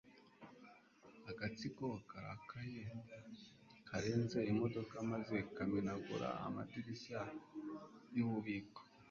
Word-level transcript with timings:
agatsiko 1.29 1.85
karakaye 2.09 2.83
karenze 3.87 4.39
imodoka 4.51 4.95
maze 5.11 5.35
kamenagura 5.55 6.29
amadirishya 6.45 7.19
yububiko 8.15 8.81